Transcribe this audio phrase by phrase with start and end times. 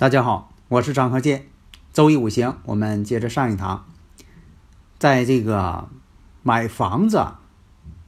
[0.00, 1.44] 大家好，我是张和建。
[1.92, 3.84] 周一五行，我们接着上一堂。
[4.98, 5.90] 在这个
[6.42, 7.22] 买房子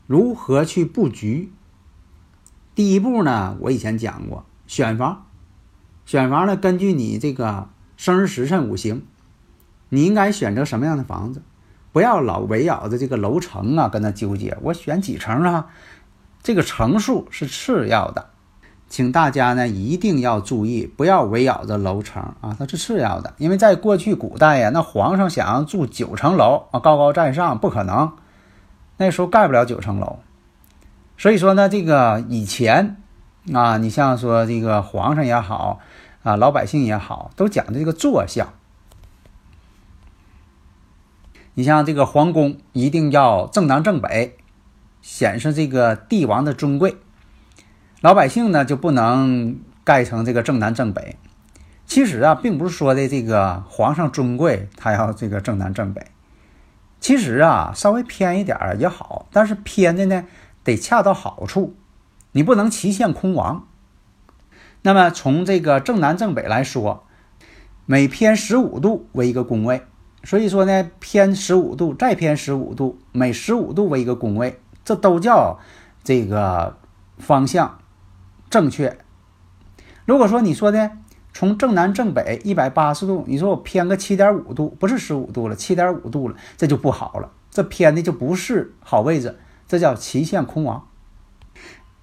[0.07, 1.53] 如何去布局？
[2.75, 5.27] 第一步呢，我以前讲过，选房。
[6.07, 9.07] 选房呢，根据你这个生日时辰五行，
[9.91, 11.43] 你应该选择什么样的房子？
[11.93, 14.57] 不要老围绕着这个楼层啊，跟他纠结。
[14.63, 15.67] 我选几层啊？
[16.43, 18.31] 这个层数是次要的。
[18.93, 23.33] 请大家呢一定要注意，不要围绕着楼层啊，它是次要的。
[23.39, 28.13] 因为在过去古代呀，那皇上想要住九层楼啊，高高在上不可能，
[28.99, 30.19] 那时候盖不了九层楼。
[31.17, 32.99] 所以说呢，这个以前
[33.55, 35.81] 啊，你像说这个皇上也好
[36.23, 38.53] 啊，老百姓也好，都讲这个坐向。
[41.55, 44.37] 你像这个皇宫一定要正南正北，
[45.01, 46.99] 显示这个帝王的尊贵。
[48.03, 51.17] 老百姓呢就不能盖成这个正南正北。
[51.87, 56.07] 其实啊，并不是说的这个皇上尊贵，他要这个正南正北。
[56.99, 60.25] 其实啊，稍微偏一点儿也好，但是偏的呢
[60.65, 61.77] 得恰到好处，
[62.33, 63.69] 你不能齐献空亡。
[64.83, 67.05] 那么从这个正南正北来说，
[67.87, 69.83] 每偏十五度为一个宫位，
[70.25, 75.61] 所以说呢，偏十五度再偏十五度，每十五度为一个宫位，这都叫
[76.03, 76.77] 这个
[77.19, 77.79] 方向。
[78.53, 78.99] 正确。
[80.05, 80.91] 如果说你说的
[81.33, 87.33] 从正南正北一百八十度，你说我偏个七点五度，不是十五度了，七点五度了，这就不好了。
[87.51, 90.87] 这偏的就不是好位置，这叫齐线空亡。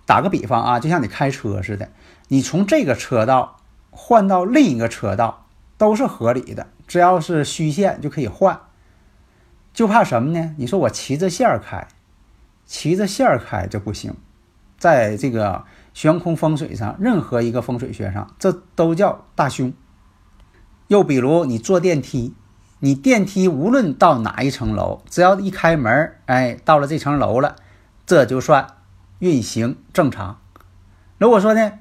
[0.08, 1.92] 打个比方啊，就像你开车似的，
[2.30, 3.58] 你从这个车道
[3.92, 5.46] 换到另一个车道
[5.78, 8.60] 都是合理的，只要是虚线就可以换。
[9.72, 10.56] 就怕什么呢？
[10.58, 11.88] 你说我骑着线儿开，
[12.66, 14.16] 骑着线儿开就不行，
[14.80, 15.64] 在这个。
[15.94, 19.74] 悬空风水上，任何一个风水学上，这都叫大凶。
[20.88, 22.34] 又比如你坐电梯，
[22.80, 27.56] 你电梯无论到哪一层楼，只要一开门，哎，到了这层楼了，
[28.06, 28.68] 这就算
[29.20, 30.40] 运行正常。
[31.18, 31.74] 如果说呢，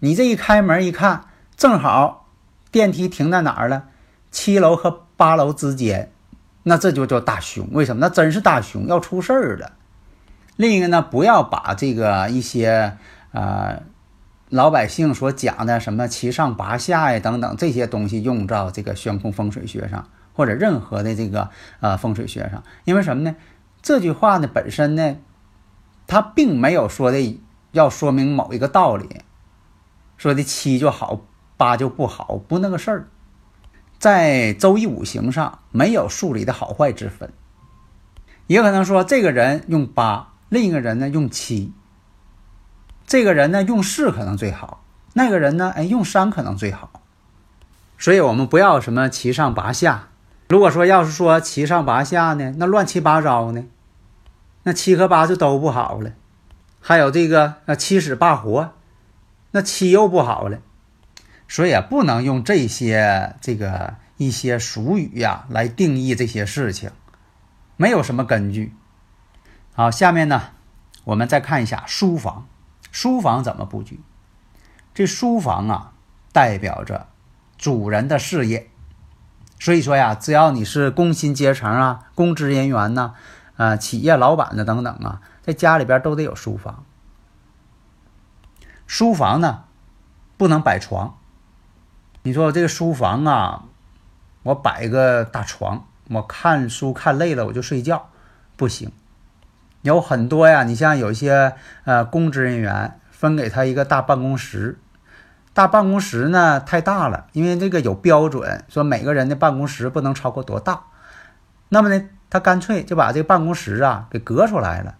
[0.00, 1.24] 你这一开门一看，
[1.56, 2.28] 正好
[2.70, 3.86] 电梯停在哪儿了？
[4.30, 6.12] 七楼和八楼之间，
[6.62, 7.68] 那这就叫大凶。
[7.72, 8.00] 为什么？
[8.00, 9.72] 那真是大凶，要出事儿了。
[10.56, 12.96] 另一个呢，不要把这个一些。
[13.32, 13.80] 啊，
[14.50, 21.48] 老百姓所讲的什么七上八下呀等等这些东西用到这个悬空风水学上，或者任何的这个
[21.80, 23.34] 呃风水学上，因为什么呢？
[23.80, 25.16] 这句话呢本身呢，
[26.06, 27.40] 它并没有说的
[27.70, 29.22] 要说明某一个道理，
[30.18, 31.22] 说的七就好，
[31.56, 33.08] 八就不好，不那个事儿。
[33.98, 37.32] 在周易五行上没有数理的好坏之分，
[38.46, 41.72] 也可能说这个人用八，另一个人呢用七。
[43.06, 46.90] 这个人呢用四可能最好，那个人呢哎用三可能最好，
[47.96, 50.08] 所以我们不要什么七上八下。
[50.50, 53.64] 如果说要是说七上八下呢，那乱七八糟呢，
[54.64, 56.12] 那七和八就都不好了。
[56.80, 58.72] 还有这个呃七死八活，
[59.52, 60.58] 那七又不好了。
[61.48, 66.90] 所以啊，不能用这些这个一些俗语呀来定义这些事情，
[67.78, 68.74] 没有什么根据。
[69.74, 70.50] 好，下面呢
[71.04, 72.46] 我们再看一下书房。
[72.90, 74.00] 书房怎么布局？
[74.92, 75.92] 这书房啊，
[76.30, 77.08] 代表着
[77.56, 78.68] 主人的事业。
[79.58, 83.14] 所以说呀，只要你是工薪阶层啊、公职人员呐、
[83.56, 86.84] 啊企业老板的等等啊，在家里边都得有书房。
[88.86, 89.64] 书房呢，
[90.36, 91.16] 不能摆床。
[92.24, 93.64] 你说这个书房啊，
[94.42, 98.10] 我摆个大床，我看书看累了我就睡觉，
[98.56, 98.92] 不行。
[99.82, 104.78] 有很多呀，你像有一些呃公职人员分给他一个大办公室，
[105.52, 110.84] 大办公室呢太大了，因为这个有标准，说每个人的办公室不能超过多大。
[111.68, 114.94] 那么呢，他干脆就把这个办公室啊给隔出来了，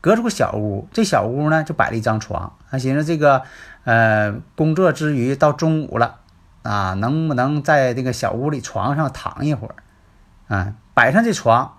[0.00, 3.42] 隔出个小屋，这小屋呢就摆了一张床，他寻思这个
[3.84, 6.20] 呃工作之余到中午了
[6.62, 9.74] 啊，能不能在这个小屋里床上躺一会儿？
[10.54, 11.78] 啊，摆上这床，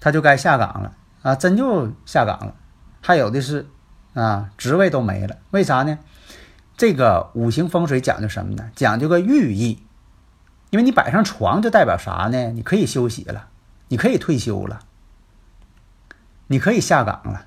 [0.00, 2.54] 他就该下岗了啊，真就下岗了。
[3.00, 3.68] 还有的是
[4.14, 5.98] 啊，职位都没了，为啥呢？
[6.76, 8.70] 这个五行风水讲究什么呢？
[8.74, 9.82] 讲究个寓意，
[10.70, 12.52] 因为你摆上床就代表啥呢？
[12.52, 13.48] 你可以休息了，
[13.88, 14.80] 你可以退休了，
[16.46, 17.46] 你可以下岗了，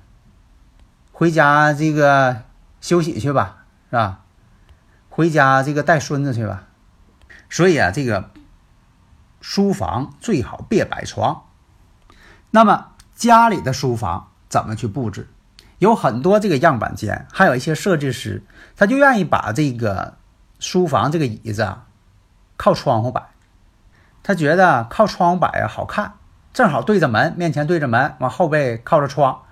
[1.10, 2.42] 回家这个
[2.80, 4.20] 休息去吧，是吧？
[5.08, 6.68] 回家这个带孙子去吧。
[7.50, 8.30] 所以啊，这个
[9.40, 11.44] 书房最好别摆床。
[12.50, 15.28] 那么家里的书房怎么去布置？
[15.78, 18.42] 有很多这个样板间，还有一些设计师，
[18.76, 20.16] 他就愿意把这个
[20.58, 21.86] 书房这个椅子啊
[22.56, 23.22] 靠窗户摆，
[24.22, 26.14] 他觉得靠窗户摆啊好看，
[26.52, 29.42] 正好对着门，面前对着门，往后背靠着窗，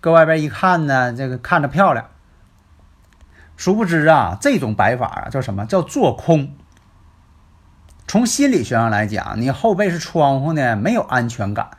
[0.00, 2.06] 搁外边一看呢，这个看着漂亮。
[3.56, 6.54] 殊不知啊，这种摆法啊叫什么叫做空？
[8.06, 11.70] 从心理学上来讲，你后背是窗户呢，没有安全感。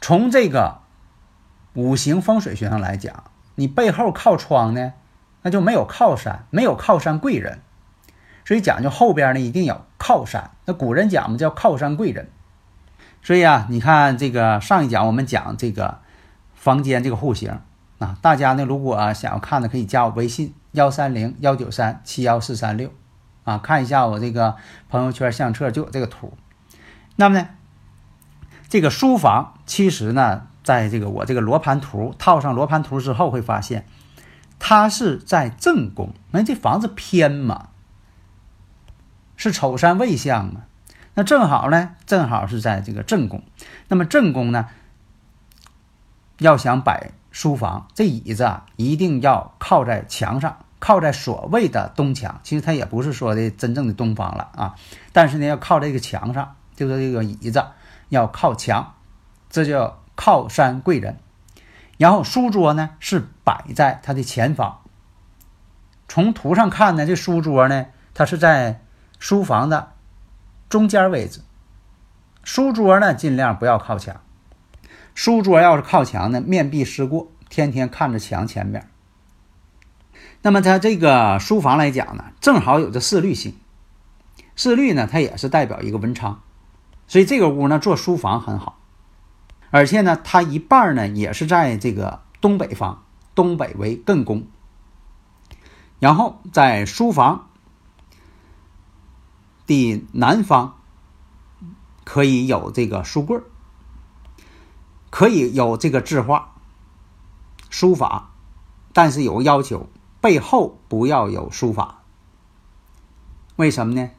[0.00, 0.78] 从这个
[1.74, 3.24] 五行风水学上来讲，
[3.54, 4.92] 你背后靠窗呢，
[5.42, 7.60] 那就没有靠山，没有靠山贵人。
[8.44, 10.50] 所以讲究后边呢一定要靠山。
[10.64, 12.30] 那古人讲嘛叫靠山贵人。
[13.22, 15.98] 所以啊，你看这个上一讲我们讲这个
[16.54, 17.60] 房间这个户型。
[17.98, 22.90] 啊，大家呢，如果想要看的，可以加我微信幺三零幺九三七幺四三六，
[23.44, 24.56] 啊，看一下我这个
[24.88, 26.32] 朋友圈相册就有这个图。
[27.16, 27.48] 那么呢，
[28.70, 33.84] 这个书房其实呢，在这个我这个罗盘图套上罗盘图之后，会发现
[34.58, 36.14] 它是在正宫。
[36.30, 37.68] 那这房子偏嘛，
[39.36, 40.66] 是丑山未向啊，
[41.12, 43.42] 那正好呢，正好是在这个正宫。
[43.88, 44.68] 那么正宫呢，
[46.38, 47.10] 要想摆。
[47.32, 52.40] 书房这椅子啊，一定要靠在墙上，靠在所谓的东墙。
[52.42, 54.74] 其实它也不是说的真正的东方了啊，
[55.12, 57.64] 但是呢，要靠这个墙上，就是这个椅子
[58.10, 58.96] 要靠墙，
[59.48, 61.18] 这叫靠山贵人。
[61.96, 64.80] 然后书桌呢是摆在它的前方。
[66.08, 68.82] 从图上看呢，这书桌呢，它是在
[69.18, 69.92] 书房的
[70.68, 71.40] 中间位置。
[72.42, 74.20] 书桌呢，尽量不要靠墙。
[75.14, 78.88] 书桌要是靠墙呢，面壁思过，天天看着墙前面。
[80.42, 83.54] 那么它这个书房来讲呢，正好有着四绿星，
[84.56, 86.42] 四绿呢，它也是代表一个文昌，
[87.10, 88.78] 所以这个屋呢做书房很好。
[89.70, 93.02] 而且呢，它一半呢也是在这个东北方，
[93.34, 94.46] 东北为艮宫，
[95.98, 97.48] 然后在书房
[99.66, 100.76] 的南方
[102.04, 103.40] 可以有这个书柜。
[105.10, 106.54] 可以有这个字画、
[107.68, 108.30] 书法，
[108.92, 109.88] 但是有个要求，
[110.20, 112.02] 背后不要有书法。
[113.56, 114.10] 为什么呢？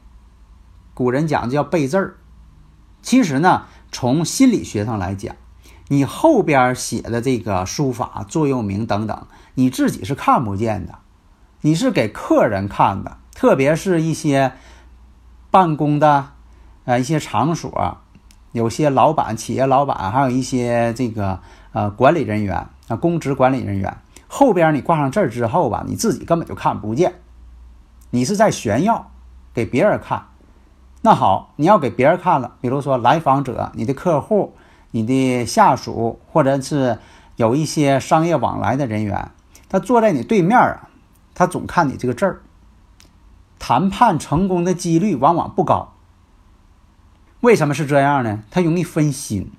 [0.92, 2.18] 古人讲叫背字儿。
[3.02, 5.34] 其实呢，从心理学上来讲，
[5.88, 10.94] 你后边写的这个书法、座右铭等等，你自己是看不见的，
[11.60, 14.52] 你是给客人看的，特别是一些
[15.50, 16.30] 办公的
[16.84, 17.98] 呃一些场所。
[18.52, 21.40] 有些老板、企业老板，还有一些这个
[21.72, 23.96] 呃管理人员啊，公职管理人员，
[24.28, 27.14] 后边你挂上字儿之后吧，你自己根本就看不见，
[28.10, 29.10] 你是在炫耀
[29.54, 30.26] 给别人看。
[31.04, 34.54] 那好，你要给别人看了，比如说来访者、你的客户、
[34.92, 36.98] 你的下属，或者是
[37.34, 39.32] 有一些商业往来的人员，
[39.68, 40.88] 他坐在你对面啊，
[41.34, 42.40] 他总看你这个字儿，
[43.58, 45.92] 谈判成功的几率往往不高。
[47.40, 48.44] 为什么是这样呢？
[48.52, 49.50] 他容易分心，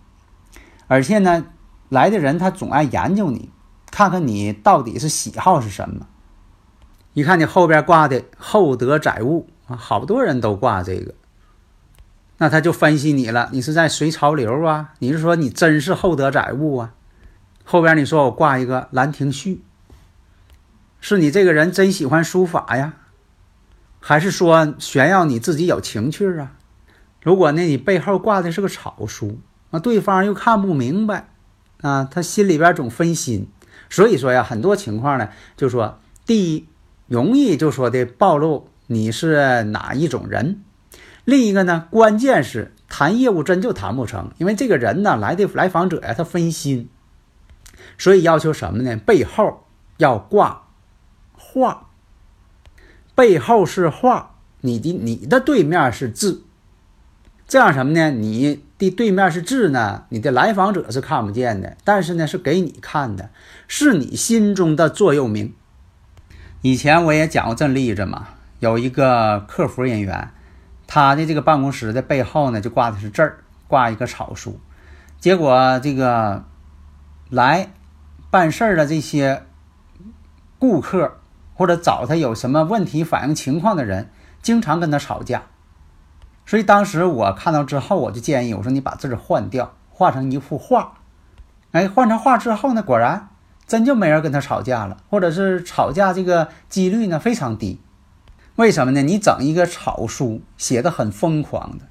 [0.88, 1.48] 而且呢，
[1.90, 3.50] 来的人他总爱研究你，
[3.92, 6.08] 看看你到底是喜好是什么。
[7.12, 11.14] 一看你后边挂的“厚德载物”，好多人都挂这个，
[12.38, 13.50] 那他就分析你了。
[13.52, 14.94] 你是在随潮流啊？
[15.00, 16.94] 你是说你真是厚德载物啊？
[17.64, 19.64] 后边你说我挂一个《兰亭序》，
[21.00, 22.94] 是你这个人真喜欢书法呀，
[24.00, 26.54] 还是说炫耀你自己有情趣啊？
[27.22, 31.30] 如果呢，你背后挂的是个草书，那对方又看不明白，
[31.80, 33.48] 啊，他心里边总分心。
[33.90, 36.68] 所以说呀，很多情况呢，就说第一，
[37.08, 40.56] 容易就说的暴露你是哪一种人；
[41.26, 46.90] 另一个呢，关键是谈业务真就谈不成，因为这个人呢来的来访者呀，他分心。
[47.98, 48.96] 所以要求什么呢？
[48.98, 49.66] 背后
[49.98, 50.64] 要挂
[51.34, 51.90] 画，
[53.16, 56.44] 背后是画，你的你的对面是字。
[57.48, 58.10] 这样什么呢？
[58.10, 63.30] 你的对面是字呢，你的来访者是看不见的，但是呢是给你看的，
[63.68, 65.54] 是你心中的座右铭。
[66.62, 70.32] 以前我也讲过这例子嘛，有一个客服人员，
[70.94, 74.60] 他的这个办公室的背后呢，就挂的是字儿，挂一个草书。
[75.20, 76.44] 结果这个
[77.32, 77.72] 来
[78.30, 79.42] 办事儿的这些
[80.60, 81.18] 顾客
[81.56, 84.12] 或者找他有什么问题反映情况的人，
[84.44, 85.42] 经常跟他吵架。
[86.46, 91.00] 所以当时我看到之后，我就建议我说：“你把字儿换掉，画成一幅画。”
[91.74, 93.30] 哎，换成画之后呢，果然
[93.66, 97.82] 真就没人跟他吵架了，或者是吵架这个几率呢非常低。
[98.56, 99.02] 为什么呢？
[99.02, 101.88] 你整一个草书写的很疯狂的，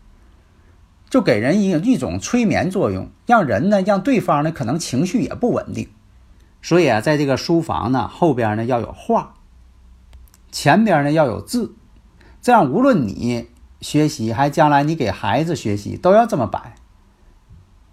[1.11, 5.89] 就给人一一种催眠作用，让人呢让对方呢可能情绪也不稳定。
[6.61, 9.35] 所以啊，在这个书房呢后边呢要有画，
[10.51, 11.75] 前边呢要有字，
[12.41, 13.49] 这样无论你。
[13.81, 16.77] 学习还将来你给孩子学习都要这么摆。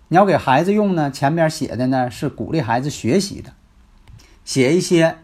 [0.10, 3.54] 你要给孩子用呢，前面写的呢是鼓励孩子学习的，
[4.46, 5.18] 写一些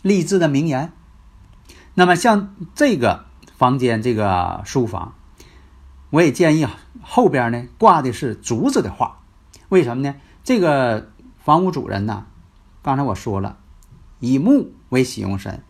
[0.00, 0.90] 励志的名言。
[1.94, 5.14] 那么像这个房间这个书房，
[6.10, 6.66] 我也建议
[7.02, 9.18] 后边呢挂的是竹子的画。
[9.68, 10.14] 为什么呢？
[10.44, 12.26] 这个房屋主人呢，
[12.82, 13.58] 刚才我说了，
[14.20, 15.62] 以木为喜用神。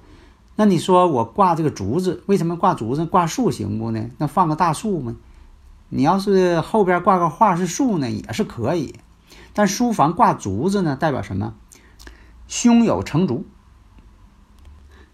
[0.54, 3.04] 那你说我挂这个竹子，为什么挂竹子？
[3.04, 4.10] 挂树行不呢？
[4.18, 5.16] 那放个大树吗？
[5.88, 8.94] 你要是后边挂个画是树呢，也是可以。
[9.54, 11.54] 但书房挂竹子呢，代表什么？
[12.48, 13.44] 胸有成竹。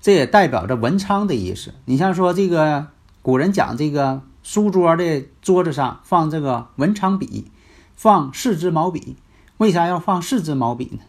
[0.09, 1.75] 这也代表着文昌的意思。
[1.85, 2.87] 你像说这个
[3.21, 7.53] 古人讲这个书桌的桌子上放这个文昌笔，
[7.95, 9.19] 放四支毛笔，
[9.59, 11.01] 为啥要放四支毛笔呢？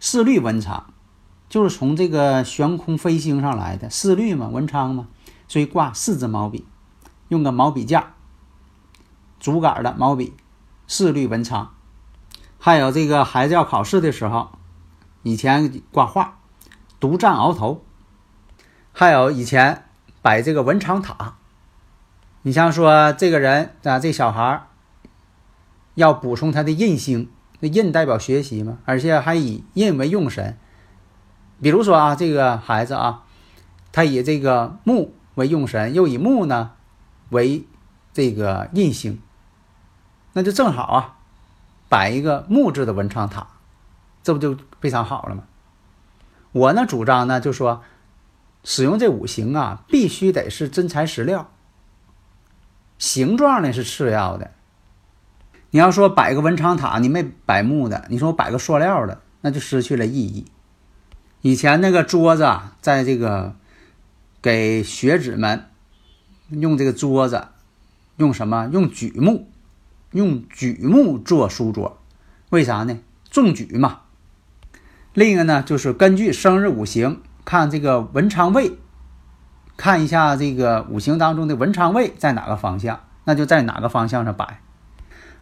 [0.00, 0.86] 四律文昌。
[1.50, 5.08] 就是从这个悬空飞星上来的四律嘛，文昌嘛，
[5.46, 6.64] 所以挂四支毛笔，
[7.28, 8.14] 用个毛笔架，
[9.38, 10.32] 竹杆的毛笔，
[10.86, 11.74] 四律文昌。
[12.58, 14.52] 还有这个孩子要考试的时候，
[15.22, 16.38] 以前挂画，
[17.02, 17.84] 独占鳌头。
[18.92, 19.86] 还有以前
[20.22, 21.34] 摆这个文昌塔。
[22.42, 24.68] 你像说这个人啊，这小孩
[25.94, 27.28] 要补充他的印星，
[27.58, 30.56] 那印代表学习嘛，而且还以印为用神。
[31.60, 33.24] 比如说啊，这个孩子啊，
[33.90, 36.70] 他以这个木为用神，又以木呢
[37.30, 37.64] 为
[38.12, 39.20] 这个印星，
[40.34, 41.16] 那就正好啊，
[41.88, 43.48] 摆一个木质的文昌塔，
[44.22, 45.42] 这不就非常好了吗？
[46.52, 47.82] 我呢主张呢就说，
[48.62, 51.50] 使用这五行啊，必须得是真材实料，
[52.98, 54.50] 形状呢是次要的。
[55.70, 60.44] 你要说摆个文昌塔，你没摆木的，你说我摆个塑料的，那就失去了意义。
[61.40, 63.56] 以前那个桌子啊，在这个
[64.42, 65.70] 给学子们
[66.50, 67.48] 用这个桌子，
[68.16, 68.68] 用什么？
[68.70, 69.48] 用榉木，
[70.10, 71.98] 用榉木做书桌，
[72.50, 73.00] 为啥呢？
[73.30, 74.01] 中举嘛。
[75.14, 78.78] 另一个呢，就是根据生日五行看这个文昌位，
[79.76, 84.60] 看一下这个五行当中的文昌位在哪个方向，那就在哪个方向上摆。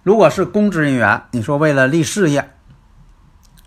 [0.02, 2.50] 如果是公职人员，你说为了立事业，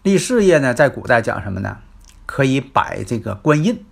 [0.02, 1.78] 立事业呢，在古代讲什么呢？
[2.26, 3.86] 可以摆这个官印。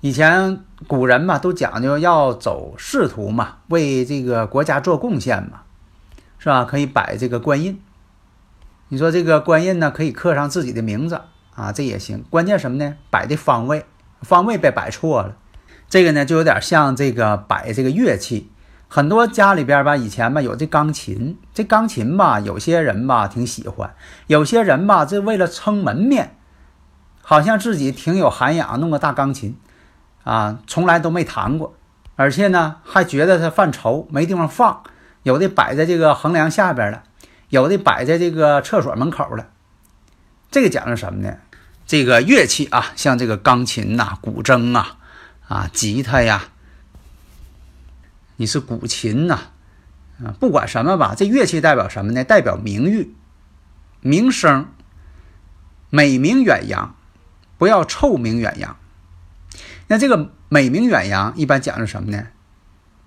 [0.00, 5.62] 以前古人嘛，都讲究要走仕途嘛，为这个国家做贡献嘛，
[6.38, 6.64] 是吧？
[6.64, 7.80] 可以摆这个官印。
[8.92, 11.22] 你说这个官印呢，可以刻上自己的名字
[11.54, 12.22] 啊，这也行。
[12.28, 12.94] 关键什么呢？
[13.08, 13.86] 摆的方位，
[14.20, 15.34] 方位被摆错了。
[15.88, 18.50] 这个呢，就有点像这个摆这个乐器。
[18.88, 23.94] 很多家里边吧，以前吧有这钢琴，这钢琴吧，有些人吧挺喜欢，
[24.26, 26.36] 有些人吧，这为了撑门面。
[27.22, 29.56] 好像自己挺有涵养，弄个大钢琴，
[30.22, 31.74] 啊，从来都没弹过，
[32.16, 34.82] 而且呢，还觉得它犯愁，没地方放，
[35.22, 37.04] 有的摆在这个横梁下边了，
[37.52, 39.50] 有的摆在这个厕所门口了。
[40.50, 41.36] 这个讲究什么呢？
[41.86, 44.96] 这个乐器啊，像这个钢琴呐、古筝啊、
[45.48, 46.44] 啊吉他呀，
[48.36, 49.38] 你是古琴呐，
[50.24, 52.24] 啊，不管什么吧，这乐器代表什么呢？
[52.24, 53.14] 代表名誉、
[54.00, 54.66] 名声、
[55.90, 56.94] 美名远扬。
[57.58, 58.78] 不要臭名远扬。
[59.88, 62.28] 那这个美名远扬一般讲究什么呢？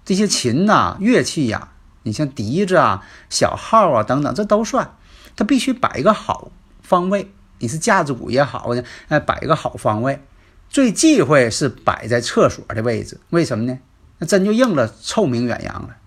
[0.05, 1.71] 这些琴呐、乐器呀，
[2.05, 4.95] 你像笛子啊、小号啊等等，这都算。
[5.35, 7.33] 它必须摆一个好方位。
[7.57, 10.21] 你是架子鼓也好呢，哎，摆一个好方位。
[10.69, 13.19] 最忌讳是摆在厕所的位置。
[13.31, 13.79] 为什么呢？
[14.19, 15.97] 那真就应了臭名远扬了。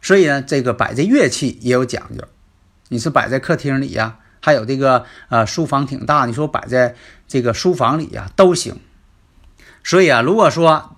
[0.00, 2.24] 所以呢，这个摆这乐器也有讲究。
[2.88, 4.18] 你是摆在客厅里呀？
[4.40, 6.96] 还有这个呃书房挺大，你说摆在
[7.28, 8.80] 这个书房里呀都行。
[9.84, 10.96] 所以啊，如果说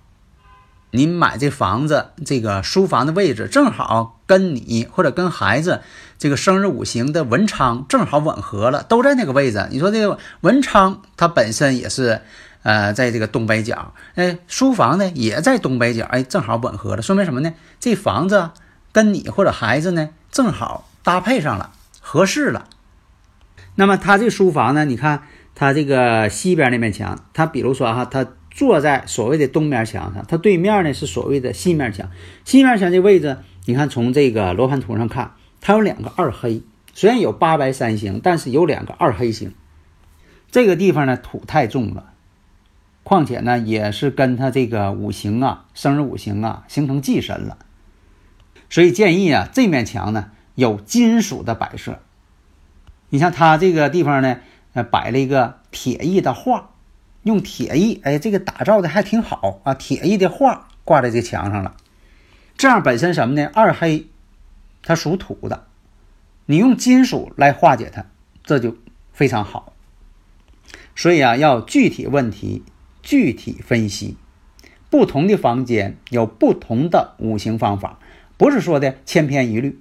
[0.94, 5.82] 您买这房子，这个书房的位置正好跟你或者跟孩子
[6.18, 9.66] 这个生日五行的文昌正好吻合了，都在那个位置。
[9.72, 12.22] 你说这个文昌它本身也是
[12.62, 17.52] 呃，在这个东北角，哎，书房呢也在东北角，哎，正好吻合了，说明什么呢？
[17.80, 18.50] 这房子
[18.92, 22.68] 跟你或者孩子呢正好搭配上了，合适了。
[23.74, 25.24] 那么他这书房呢，你看
[25.56, 28.24] 他这个西边那面墙，他比如说哈，他
[28.54, 32.08] 坐在所谓的东面墙上，它对面呢是所谓的西面墙。
[32.44, 36.62] 西面墙这位置，你看从这个罗盘图上看，它有两个二黑。
[36.94, 39.52] 虽然有八白三星，但是有两个二黑星。
[40.52, 42.12] 这个地方呢土太重了，
[43.02, 47.58] 况且呢也是跟他这个五行啊、生日五行啊形成忌神了，
[48.70, 52.00] 所以建议啊这面墙呢有金属的摆设。
[53.08, 54.38] 你像他这个地方呢，
[54.74, 56.70] 呃摆了一个铁艺的画，
[57.24, 61.76] 用铁艺，哎这个打造的还挺好啊，铁艺的画挂在这墙上了。
[62.56, 63.50] 这样本身什么呢？
[63.52, 64.06] 二黑，
[64.82, 65.66] 它属土的。
[66.46, 68.06] 你用金属来化解它，
[68.44, 68.76] 这就
[69.12, 69.72] 非常好。
[70.94, 72.62] 所以啊，要具体问题
[73.02, 74.16] 具体分析。
[74.90, 77.98] 不同的房间有不同的五行方法，
[78.36, 79.80] 不是说的千篇一律。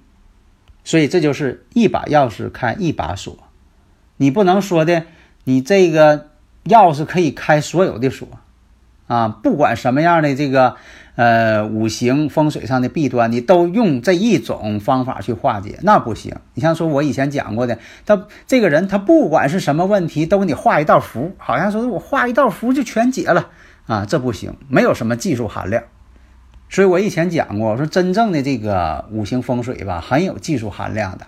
[0.82, 3.38] 所以这就是一把钥匙开一把锁，
[4.16, 5.06] 你不能说的
[5.44, 6.30] 你这个
[6.64, 8.28] 钥匙可以开所有的锁
[9.06, 10.76] 啊，不管什么样的这个。
[11.16, 16.34] 呃，五行风水上的弊端，你都用这一种方法去化解，那不行。
[16.54, 23.50] 你像说，我以前讲过的，他这个人，他不管是什么问题，都给你画一道符，好像说我画一道符就全解了
[23.86, 25.84] 啊，这不行，没有什么技术含量。
[26.68, 31.26] 所以我以前讲过，我说真正的这个五行风水吧，很有技术含量的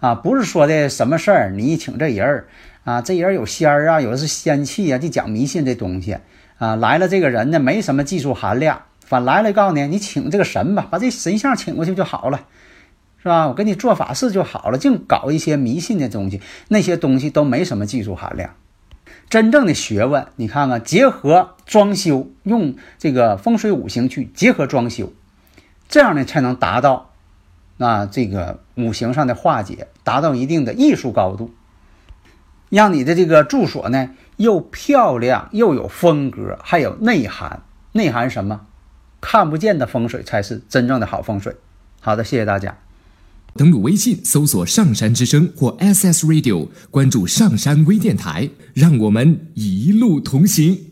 [0.00, 2.48] 啊，不是说的什么事儿，你一请这人儿
[2.88, 6.16] 啊，这人有仙儿啊，有的是仙气啊，就讲迷信这东西
[6.56, 8.80] 啊，来了这个人呢，没什么技术含量。
[9.00, 12.46] 反来了，告诉你，你请这个神吧，把这神像请过去就好了，
[13.22, 13.46] 是吧？
[13.48, 18.54] 我给你做法事就好了，净搞一些迷信的东西，那些东西都没什么技术含量。
[19.28, 25.12] 真正的学问，你看看，结合装修，用这个风水五行去结合装修，
[25.90, 27.10] 这样呢才能达到
[27.76, 31.50] 啊这个五行上的化解，达到一定的艺术高度，
[32.68, 37.62] 让你的这个住所呢又漂亮又有风格，还有内涵。
[37.92, 38.66] 内涵什么？
[39.20, 41.56] 看不见的风水才是真正的好风水。
[42.00, 42.78] 好的，谢谢大家。
[43.56, 50.87] 登录微信搜索“上山之声”或 SS Radio，关注上山微电台，让我们一路同行。